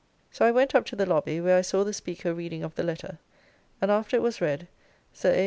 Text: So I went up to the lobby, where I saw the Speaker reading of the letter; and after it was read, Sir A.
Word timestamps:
So 0.31 0.45
I 0.47 0.51
went 0.51 0.73
up 0.73 0.83
to 0.87 0.95
the 0.95 1.05
lobby, 1.05 1.39
where 1.39 1.55
I 1.55 1.61
saw 1.61 1.83
the 1.83 1.93
Speaker 1.93 2.33
reading 2.33 2.63
of 2.63 2.73
the 2.73 2.81
letter; 2.81 3.19
and 3.79 3.91
after 3.91 4.15
it 4.17 4.23
was 4.23 4.41
read, 4.41 4.67
Sir 5.13 5.29
A. 5.31 5.39